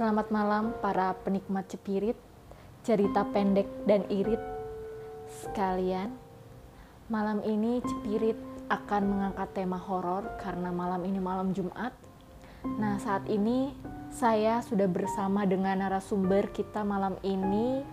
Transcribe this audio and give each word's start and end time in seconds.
Selamat 0.00 0.32
malam 0.32 0.72
para 0.80 1.12
penikmat 1.12 1.68
cepirit, 1.68 2.16
cerita 2.80 3.20
pendek 3.20 3.68
dan 3.84 4.08
irit 4.08 4.40
sekalian. 5.44 6.16
Malam 7.12 7.44
ini 7.44 7.84
cepirit 7.84 8.40
akan 8.72 9.02
mengangkat 9.04 9.52
tema 9.52 9.76
horor 9.76 10.24
karena 10.40 10.72
malam 10.72 11.04
ini 11.04 11.20
malam 11.20 11.52
Jumat. 11.52 11.92
Nah 12.80 12.96
saat 12.96 13.28
ini 13.28 13.76
saya 14.08 14.64
sudah 14.64 14.88
bersama 14.88 15.44
dengan 15.44 15.76
narasumber 15.84 16.48
kita 16.48 16.80
malam 16.80 17.20
ini, 17.20 17.84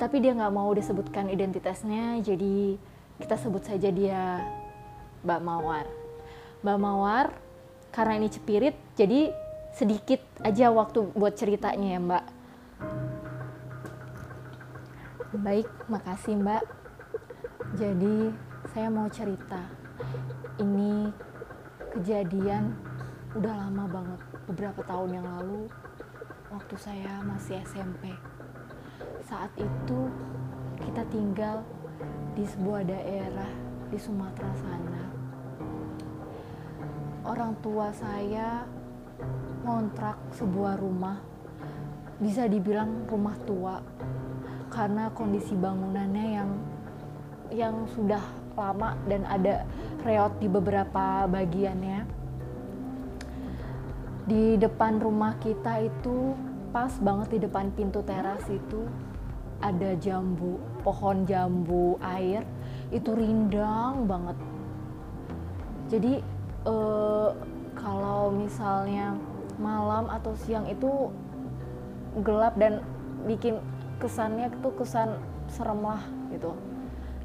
tapi 0.00 0.24
dia 0.24 0.32
nggak 0.32 0.54
mau 0.56 0.72
disebutkan 0.72 1.28
identitasnya, 1.28 2.24
jadi 2.24 2.80
kita 3.20 3.36
sebut 3.36 3.68
saja 3.68 3.92
dia 3.92 4.40
Mbak 5.28 5.40
Mawar. 5.44 5.84
Mbak 6.64 6.78
Mawar, 6.80 7.26
karena 7.92 8.16
ini 8.16 8.32
cepirit, 8.32 8.72
jadi 8.96 9.44
sedikit 9.76 10.24
aja 10.40 10.72
waktu 10.72 11.12
buat 11.12 11.36
ceritanya 11.36 11.88
ya 11.92 12.00
Mbak. 12.00 12.24
Baik, 15.36 15.68
makasih 15.92 16.40
Mbak. 16.40 16.64
Jadi 17.76 18.32
saya 18.72 18.88
mau 18.88 19.04
cerita. 19.12 19.68
Ini 20.56 21.12
kejadian 21.92 22.72
udah 23.36 23.52
lama 23.68 23.84
banget, 23.84 24.20
beberapa 24.48 24.80
tahun 24.80 25.20
yang 25.20 25.28
lalu 25.28 25.68
waktu 26.48 26.74
saya 26.80 27.20
masih 27.20 27.60
SMP. 27.68 28.16
Saat 29.28 29.52
itu 29.60 30.08
kita 30.80 31.04
tinggal 31.12 31.60
di 32.32 32.48
sebuah 32.48 32.80
daerah 32.88 33.52
di 33.92 34.00
Sumatera 34.00 34.56
sana. 34.56 35.04
Orang 37.28 37.60
tua 37.60 37.92
saya 37.92 38.64
ngontrak 39.66 40.16
sebuah 40.36 40.78
rumah 40.78 41.18
bisa 42.16 42.48
dibilang 42.48 43.04
rumah 43.10 43.36
tua 43.44 43.82
karena 44.72 45.12
kondisi 45.12 45.52
bangunannya 45.56 46.26
yang 46.32 46.50
yang 47.52 47.76
sudah 47.94 48.22
lama 48.56 48.96
dan 49.06 49.22
ada 49.28 49.68
reot 50.02 50.32
di 50.40 50.48
beberapa 50.48 51.28
bagiannya. 51.28 52.08
Di 54.26 54.58
depan 54.58 54.98
rumah 54.98 55.38
kita 55.38 55.86
itu 55.86 56.34
pas 56.74 56.90
banget 56.98 57.38
di 57.38 57.38
depan 57.46 57.70
pintu 57.76 58.02
teras 58.02 58.42
itu 58.50 58.88
ada 59.62 59.94
jambu, 60.02 60.58
pohon 60.82 61.22
jambu 61.24 61.94
air 62.02 62.42
itu 62.90 63.14
rindang 63.14 64.08
banget. 64.10 64.36
Jadi 65.86 66.14
eh, 66.66 67.30
kalau 67.86 68.34
misalnya 68.34 69.14
malam 69.62 70.10
atau 70.10 70.34
siang 70.34 70.66
itu 70.66 71.14
gelap 72.26 72.58
dan 72.58 72.82
bikin 73.30 73.62
kesannya 74.02 74.50
itu 74.50 74.68
kesan 74.74 75.22
serem 75.46 75.86
lah 75.86 76.02
gitu. 76.34 76.50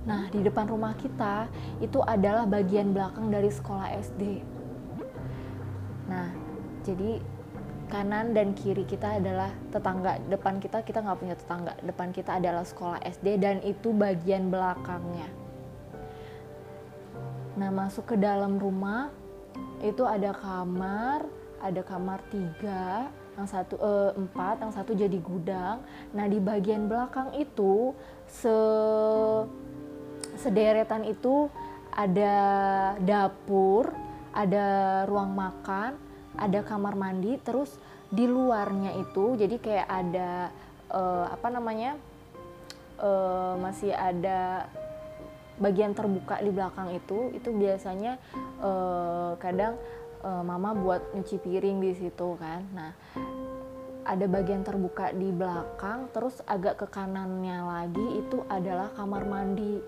Nah 0.06 0.30
di 0.30 0.46
depan 0.46 0.70
rumah 0.70 0.94
kita 0.94 1.50
itu 1.82 1.98
adalah 2.06 2.46
bagian 2.46 2.94
belakang 2.94 3.34
dari 3.34 3.50
sekolah 3.50 3.90
SD. 4.06 4.46
Nah 6.06 6.30
jadi 6.86 7.18
kanan 7.90 8.38
dan 8.38 8.54
kiri 8.54 8.86
kita 8.86 9.20
adalah 9.20 9.52
tetangga 9.74 10.22
depan 10.32 10.64
kita 10.64 10.80
kita 10.86 11.04
nggak 11.04 11.20
punya 11.20 11.36
tetangga 11.36 11.74
depan 11.84 12.16
kita 12.16 12.40
adalah 12.40 12.64
sekolah 12.64 13.04
SD 13.04 13.36
dan 13.36 13.60
itu 13.68 13.92
bagian 13.92 14.48
belakangnya 14.48 15.28
nah 17.60 17.68
masuk 17.68 18.08
ke 18.08 18.16
dalam 18.16 18.56
rumah 18.56 19.12
itu 19.82 20.04
ada 20.06 20.32
kamar 20.36 21.26
ada 21.62 21.82
kamar 21.86 22.20
tiga 22.34 23.10
yang 23.38 23.48
satu 23.48 23.76
eh, 23.80 24.12
empat 24.18 24.60
yang 24.60 24.74
satu 24.74 24.92
jadi 24.92 25.18
gudang. 25.22 25.82
Nah 26.12 26.26
di 26.28 26.38
bagian 26.42 26.90
belakang 26.92 27.32
itu 27.38 27.96
se 28.28 28.58
sederetan 30.40 31.06
itu 31.06 31.52
ada 31.92 32.36
dapur 33.04 33.92
ada 34.32 35.04
ruang 35.06 35.36
makan 35.36 36.00
ada 36.40 36.64
kamar 36.64 36.96
mandi 36.96 37.36
terus 37.44 37.76
di 38.08 38.28
luarnya 38.28 38.96
itu 39.00 39.36
jadi 39.36 39.56
kayak 39.60 39.88
ada 39.88 40.32
uh, 40.92 41.28
apa 41.32 41.48
namanya 41.52 42.00
uh, 43.00 43.60
masih 43.60 43.92
ada 43.92 44.68
bagian 45.60 45.92
terbuka 45.92 46.40
di 46.40 46.52
belakang 46.54 46.96
itu 46.96 47.34
itu 47.36 47.50
biasanya 47.52 48.22
uh, 48.64 49.36
kadang 49.42 49.76
uh, 50.24 50.44
mama 50.46 50.72
buat 50.78 51.02
nyuci 51.12 51.42
piring 51.42 51.82
di 51.82 51.92
situ 51.98 52.38
kan. 52.40 52.62
Nah 52.72 52.92
ada 54.02 54.26
bagian 54.26 54.66
terbuka 54.66 55.14
di 55.14 55.30
belakang 55.30 56.10
terus 56.10 56.42
agak 56.50 56.82
ke 56.82 56.88
kanannya 56.90 57.62
lagi 57.62 58.08
itu 58.22 58.42
adalah 58.50 58.90
kamar 58.98 59.26
mandi. 59.26 59.82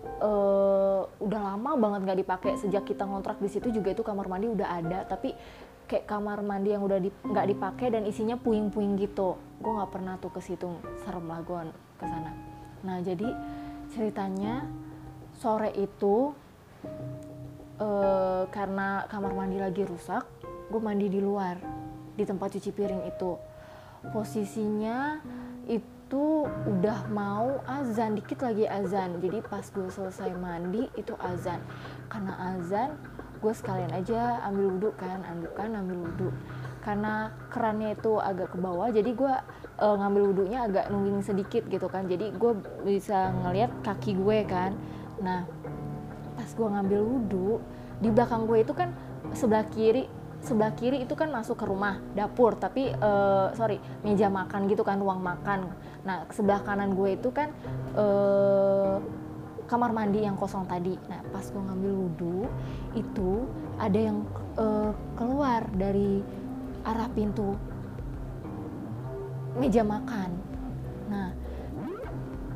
Uh, 0.00 1.04
udah 1.20 1.54
lama 1.54 1.76
banget 1.76 2.00
nggak 2.08 2.20
dipakai. 2.24 2.50
Sejak 2.56 2.88
kita 2.88 3.04
ngontrak 3.04 3.38
di 3.38 3.48
situ 3.52 3.68
juga 3.70 3.92
itu 3.92 4.02
kamar 4.02 4.26
mandi 4.26 4.48
udah 4.48 4.68
ada 4.80 5.04
tapi 5.04 5.36
kayak 5.90 6.06
kamar 6.06 6.38
mandi 6.46 6.70
yang 6.70 6.86
udah 6.86 6.98
nggak 7.02 7.46
di, 7.46 7.54
dipakai 7.54 7.86
dan 7.90 8.02
isinya 8.06 8.38
puing-puing 8.38 8.96
gitu. 8.98 9.36
Gue 9.60 9.72
nggak 9.74 9.90
pernah 9.90 10.14
tuh 10.22 10.32
ke 10.32 10.40
situ 10.40 10.70
serem 11.04 11.26
lah 11.28 11.42
gue 11.44 11.60
ke 11.98 12.04
sana. 12.06 12.32
Nah 12.80 12.98
jadi 13.04 13.28
ceritanya 13.90 14.64
sore 15.40 15.72
itu 15.72 16.36
uh, 17.80 18.44
karena 18.52 19.08
kamar 19.08 19.32
mandi 19.32 19.56
lagi 19.56 19.88
rusak 19.88 20.28
gue 20.68 20.80
mandi 20.80 21.08
di 21.08 21.18
luar 21.18 21.56
di 22.14 22.22
tempat 22.28 22.52
cuci 22.60 22.70
piring 22.76 23.08
itu. 23.08 23.40
Posisinya 24.12 25.20
itu 25.64 26.44
udah 26.44 27.08
mau 27.08 27.64
azan 27.64 28.20
dikit 28.20 28.44
lagi 28.44 28.68
azan. 28.68 29.16
Jadi 29.24 29.40
pas 29.40 29.64
gue 29.64 29.88
selesai 29.88 30.30
mandi 30.36 30.92
itu 31.00 31.16
azan. 31.16 31.64
Karena 32.12 32.54
azan 32.54 33.00
gue 33.40 33.52
sekalian 33.56 33.96
aja 33.96 34.44
ambil 34.44 34.76
wudhu 34.76 34.90
kan 35.00 35.24
ambil 35.24 35.50
kan 35.56 35.72
ambil 35.72 36.04
wudhu. 36.04 36.28
Karena 36.84 37.32
kerannya 37.48 37.96
itu 37.96 38.20
agak 38.20 38.52
ke 38.52 38.58
bawah 38.60 38.88
jadi 38.92 39.10
gue 39.12 39.34
uh, 39.80 39.96
ngambil 39.96 40.22
wudhunya 40.32 40.68
agak 40.68 40.92
nungging 40.92 41.24
sedikit 41.24 41.64
gitu 41.72 41.88
kan. 41.88 42.04
Jadi 42.04 42.36
gue 42.36 42.52
bisa 42.84 43.32
ngeliat 43.40 43.72
kaki 43.80 44.20
gue 44.20 44.44
kan 44.44 44.76
nah 45.20 45.44
pas 46.34 46.48
gue 46.48 46.68
ngambil 46.68 47.00
wudhu 47.04 47.60
di 48.00 48.08
belakang 48.08 48.48
gue 48.48 48.64
itu 48.64 48.72
kan 48.72 48.96
sebelah 49.36 49.68
kiri 49.68 50.08
sebelah 50.40 50.72
kiri 50.72 51.04
itu 51.04 51.12
kan 51.12 51.28
masuk 51.28 51.60
ke 51.60 51.68
rumah 51.68 52.00
dapur 52.16 52.56
tapi 52.56 52.88
uh, 52.96 53.52
sorry 53.52 53.76
meja 54.00 54.32
makan 54.32 54.72
gitu 54.72 54.80
kan 54.80 54.96
ruang 54.96 55.20
makan 55.20 55.68
nah 56.00 56.24
sebelah 56.32 56.64
kanan 56.64 56.96
gue 56.96 57.20
itu 57.20 57.28
kan 57.28 57.52
uh, 57.92 58.96
kamar 59.70 59.94
mandi 59.94 60.26
yang 60.26 60.34
kosong 60.34 60.66
tadi. 60.66 60.98
Nah, 61.06 61.22
pas 61.30 61.46
gue 61.46 61.62
ngambil 61.62 61.92
wudhu, 61.94 62.42
itu 62.98 63.46
ada 63.78 63.94
yang 63.94 64.26
uh, 64.58 64.90
keluar 65.14 65.62
dari 65.70 66.26
arah 66.82 67.06
pintu 67.14 67.54
meja 69.54 69.86
makan. 69.86 70.34
Nah, 71.06 71.30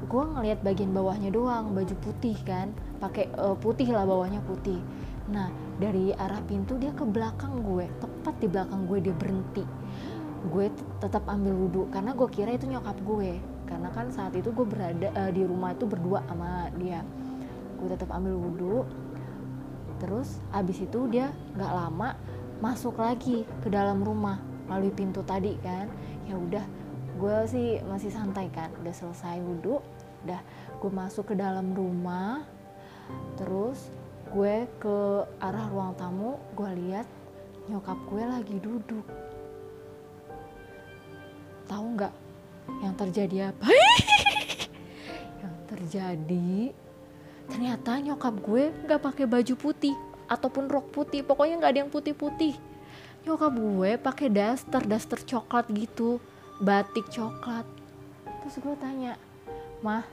gue 0.05 0.23
ngelihat 0.23 0.61
bagian 0.61 0.93
bawahnya 0.93 1.33
doang, 1.33 1.73
baju 1.73 1.95
putih 2.05 2.37
kan, 2.45 2.73
pakai 3.01 3.29
uh, 3.37 3.57
putih 3.59 3.89
lah 3.91 4.05
bawahnya 4.05 4.41
putih. 4.45 4.79
Nah, 5.33 5.49
dari 5.81 6.13
arah 6.13 6.41
pintu 6.45 6.77
dia 6.77 6.93
ke 6.93 7.05
belakang 7.09 7.65
gue, 7.65 7.89
tepat 7.97 8.35
di 8.45 8.47
belakang 8.49 8.85
gue 8.85 8.99
dia 9.01 9.15
berhenti. 9.17 9.65
Gue 10.53 10.69
tetap 11.01 11.25
ambil 11.25 11.57
wudhu 11.57 11.89
karena 11.89 12.13
gue 12.13 12.29
kira 12.29 12.53
itu 12.53 12.69
nyokap 12.69 12.97
gue. 13.01 13.41
Karena 13.65 13.89
kan 13.89 14.13
saat 14.13 14.37
itu 14.37 14.53
gue 14.53 14.67
berada 14.69 15.09
uh, 15.17 15.33
di 15.33 15.41
rumah 15.49 15.73
itu 15.73 15.89
berdua 15.89 16.21
sama 16.29 16.69
dia. 16.77 17.01
Gue 17.81 17.89
tetap 17.89 18.13
ambil 18.13 18.37
wudhu. 18.37 18.85
Terus 20.05 20.45
abis 20.53 20.85
itu 20.85 21.09
dia 21.09 21.33
nggak 21.57 21.73
lama 21.73 22.13
masuk 22.61 23.01
lagi 23.01 23.49
ke 23.65 23.73
dalam 23.73 24.05
rumah 24.05 24.37
melalui 24.69 24.93
pintu 24.93 25.25
tadi 25.25 25.57
kan. 25.65 25.89
Ya 26.29 26.37
udah 26.37 26.65
gue 27.17 27.37
sih 27.49 27.81
masih 27.89 28.13
santai 28.13 28.53
kan. 28.53 28.69
Udah 28.85 28.93
selesai 28.93 29.41
wudhu 29.41 29.81
udah 30.25 30.41
gue 30.81 30.91
masuk 30.91 31.33
ke 31.33 31.35
dalam 31.37 31.77
rumah 31.77 32.43
terus 33.37 33.93
gue 34.33 34.67
ke 34.81 34.99
arah 35.39 35.69
ruang 35.71 35.95
tamu 35.95 36.41
gue 36.57 36.71
lihat 36.81 37.07
nyokap 37.69 37.97
gue 38.13 38.23
lagi 38.25 38.57
duduk. 38.61 39.07
Tahu 41.65 41.85
nggak 41.97 42.15
yang 42.85 42.95
terjadi 42.97 43.53
apa? 43.53 43.69
Yang 45.45 45.57
terjadi 45.69 46.53
ternyata 47.45 48.01
nyokap 48.01 48.41
gue 48.41 48.73
nggak 48.89 49.01
pakai 49.05 49.29
baju 49.29 49.55
putih 49.61 49.93
ataupun 50.33 50.73
rok 50.73 50.89
putih 50.89 51.21
pokoknya 51.21 51.61
nggak 51.61 51.73
ada 51.77 51.81
yang 51.85 51.93
putih-putih. 51.93 52.57
Nyokap 53.29 53.53
gue 53.53 53.91
pakai 54.01 54.29
daster 54.33 54.81
daster 54.85 55.21
coklat 55.21 55.69
gitu 55.73 56.21
batik 56.61 57.09
coklat. 57.13 57.69
Terus 58.45 58.57
gue 58.61 58.77
tanya 58.81 59.21
mah 59.81 60.05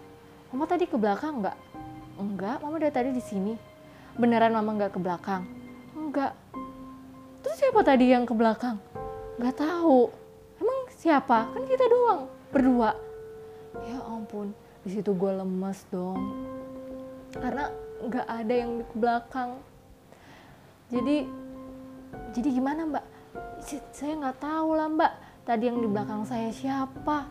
mama 0.49 0.65
tadi 0.65 0.87
ke 0.87 0.95
belakang 0.95 1.43
nggak? 1.43 1.57
Enggak 2.17 2.57
mama 2.63 2.79
dari 2.79 2.93
tadi 2.93 3.09
di 3.11 3.21
sini. 3.21 3.53
Beneran 4.15 4.55
mama 4.55 4.73
nggak 4.79 4.95
ke 4.95 4.99
belakang? 5.01 5.43
Enggak. 5.93 6.33
Terus 7.45 7.57
siapa 7.57 7.81
tadi 7.83 8.09
yang 8.09 8.25
ke 8.25 8.33
belakang? 8.33 8.79
Nggak 9.37 9.57
tahu. 9.59 10.21
Siapa? 11.01 11.49
Kan 11.49 11.65
kita 11.65 11.89
doang 11.89 12.29
berdua. 12.53 12.93
Ya 13.89 13.97
ampun 14.05 14.53
di 14.85 14.93
situ 14.93 15.17
gue 15.17 15.33
lemes 15.33 15.81
dong. 15.89 16.45
Karena 17.33 17.73
nggak 18.05 18.27
ada 18.29 18.53
yang 18.53 18.77
di 18.77 18.85
belakang. 18.93 19.57
Jadi 20.93 21.25
jadi 22.37 22.49
gimana 22.53 22.85
mbak? 22.85 23.05
Saya 23.89 24.13
nggak 24.13 24.45
tahu 24.45 24.77
lah 24.77 24.93
mbak. 24.93 25.13
Tadi 25.41 25.73
yang 25.73 25.81
di 25.81 25.89
belakang 25.89 26.21
saya 26.21 26.53
siapa 26.53 27.25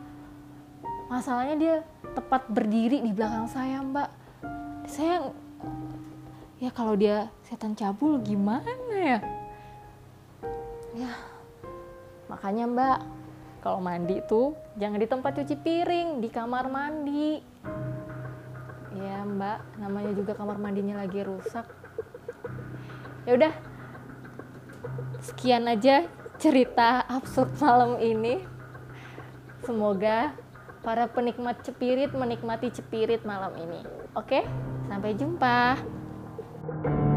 masalahnya 1.11 1.57
dia 1.59 1.77
tepat 2.15 2.47
berdiri 2.47 3.03
di 3.03 3.11
belakang 3.11 3.51
saya 3.51 3.83
mbak. 3.83 4.09
Saya 4.87 5.35
ya 6.63 6.71
kalau 6.71 6.95
dia 6.95 7.27
setan 7.43 7.75
cabul 7.75 8.23
gimana 8.23 8.71
ya? 8.95 9.19
Ya 10.95 11.13
makanya 12.31 12.65
mbak 12.71 12.99
kalau 13.61 13.83
mandi 13.83 14.23
tuh 14.25 14.55
jangan 14.79 15.03
di 15.03 15.11
tempat 15.11 15.35
cuci 15.35 15.59
piring 15.59 16.23
di 16.23 16.31
kamar 16.31 16.71
mandi. 16.71 17.43
Ya 18.95 19.27
mbak 19.27 19.83
namanya 19.83 20.15
juga 20.15 20.39
kamar 20.39 20.63
mandinya 20.63 21.03
lagi 21.03 21.27
rusak. 21.27 21.67
Ya 23.27 23.35
udah 23.35 23.53
sekian 25.27 25.67
aja 25.67 26.07
cerita 26.39 27.03
absurd 27.11 27.51
malam 27.59 27.99
ini. 27.99 28.47
Semoga 29.61 30.33
para 30.81 31.09
penikmat 31.13 31.61
cepirit 31.61 32.13
menikmati 32.17 32.73
cepirit 32.73 33.23
malam 33.29 33.53
ini. 33.61 33.81
Oke, 34.17 34.45
sampai 34.89 35.13
jumpa. 35.17 35.77
thank 36.71 36.87
you 36.87 37.10